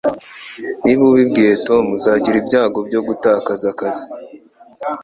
Niba 0.83 1.01
ubibwiye 1.11 1.53
Tom, 1.67 1.83
uzagira 1.97 2.35
ibyago 2.41 2.79
byo 2.87 2.99
gutakaza 3.07 3.65
akazi. 3.73 4.05